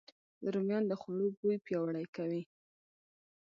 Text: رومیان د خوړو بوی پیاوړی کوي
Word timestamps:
رومیان 0.53 0.83
د 0.87 0.93
خوړو 1.01 1.27
بوی 1.39 1.57
پیاوړی 1.65 2.05
کوي 2.15 2.41